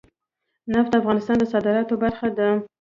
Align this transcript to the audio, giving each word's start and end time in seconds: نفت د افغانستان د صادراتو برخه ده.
نفت 0.71 0.89
د 0.91 0.95
افغانستان 1.01 1.35
د 1.39 1.43
صادراتو 1.53 1.93
برخه 2.03 2.27
ده. 2.37 2.49